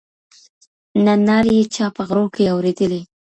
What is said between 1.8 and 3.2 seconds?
په غرو کي اورېدلې